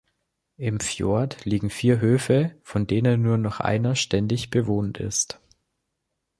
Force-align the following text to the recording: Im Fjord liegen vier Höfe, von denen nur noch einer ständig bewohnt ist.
Im 0.57 0.79
Fjord 0.79 1.45
liegen 1.45 1.69
vier 1.69 1.99
Höfe, 2.01 2.57
von 2.63 2.87
denen 2.87 3.21
nur 3.21 3.37
noch 3.37 3.59
einer 3.59 3.95
ständig 3.95 4.49
bewohnt 4.49 4.97
ist. 4.97 5.39